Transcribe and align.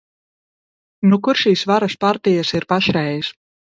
Nu, 1.11 1.19
kur 1.27 1.39
šīs 1.41 1.65
varas 1.73 1.97
partijas 2.07 2.55
ir 2.61 2.67
pašreiz? 2.75 3.31